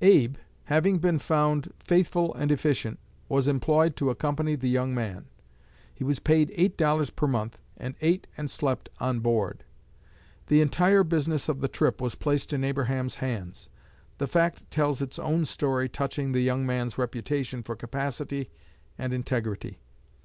Abe, 0.00 0.36
having 0.66 0.98
been 1.00 1.18
found 1.18 1.74
faithful 1.80 2.32
and 2.34 2.52
efficient, 2.52 3.00
was 3.28 3.48
employed 3.48 3.96
to 3.96 4.10
accompany 4.10 4.54
the 4.54 4.68
young 4.68 4.94
man. 4.94 5.24
He 5.92 6.04
was 6.04 6.20
paid 6.20 6.52
eight 6.54 6.76
dollars 6.76 7.10
per 7.10 7.26
month, 7.26 7.58
and 7.78 7.96
ate 8.00 8.28
and 8.36 8.48
slept 8.48 8.90
on 9.00 9.18
board." 9.18 9.64
The 10.46 10.60
entire 10.60 11.02
business 11.02 11.48
of 11.48 11.60
the 11.60 11.66
trip 11.66 12.00
was 12.00 12.14
placed 12.14 12.52
in 12.52 12.62
Abraham's 12.62 13.16
hands. 13.16 13.68
The 14.18 14.28
fact 14.28 14.70
tells 14.70 15.02
its 15.02 15.18
own 15.18 15.46
story 15.46 15.88
touching 15.88 16.30
the 16.30 16.42
young 16.42 16.64
man's 16.64 16.96
reputation 16.96 17.64
for 17.64 17.74
capacity 17.74 18.50
and 18.96 19.12
integrity. 19.12 19.80